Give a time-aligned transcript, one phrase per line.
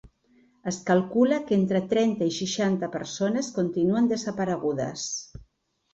[0.71, 5.05] Es calcula que entre trenta i seixanta persones continuen desaparegudes.